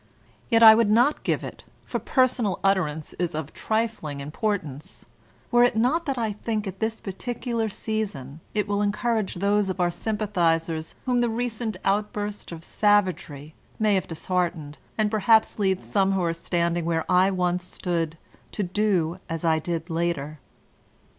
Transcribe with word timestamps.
Yet 0.49 0.63
I 0.63 0.73
would 0.73 0.89
not 0.89 1.21
give 1.23 1.43
it, 1.43 1.63
for 1.85 1.99
personal 1.99 2.59
utterance 2.63 3.13
is 3.19 3.35
of 3.35 3.53
trifling 3.53 4.19
importance, 4.19 5.05
were 5.51 5.61
it 5.63 5.75
not 5.75 6.07
that 6.07 6.17
I 6.17 6.31
think 6.31 6.65
at 6.65 6.79
this 6.79 6.99
particular 6.99 7.69
season 7.69 8.39
it 8.55 8.67
will 8.67 8.81
en 8.81 8.91
courage 8.91 9.35
those 9.35 9.69
of 9.69 9.79
our 9.79 9.91
sympathizers 9.91 10.95
whom 11.05 11.19
the 11.19 11.29
recent 11.29 11.77
out 11.85 12.11
burst 12.13 12.51
of 12.51 12.63
savagery 12.63 13.53
may 13.77 13.93
have 13.93 14.07
disheartened, 14.07 14.79
and 14.97 15.11
perhaps 15.11 15.59
lead 15.59 15.79
some 15.81 16.13
who 16.13 16.23
are 16.23 16.33
standing 16.33 16.83
where 16.83 17.05
I 17.07 17.29
once 17.29 17.63
stood 17.63 18.17
to 18.53 18.63
do 18.63 19.19
as 19.29 19.45
I 19.45 19.59
did 19.59 19.91
later. 19.91 20.39